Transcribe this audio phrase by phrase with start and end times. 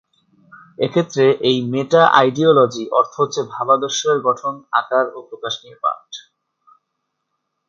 [0.79, 6.07] এক্ষেত্রে এই মেটা-আইডিওলজি অর্থ হচ্ছে ভাবাদর্শ এর গঠন, আকার ও প্রকাশ নিয়ে পাঠ।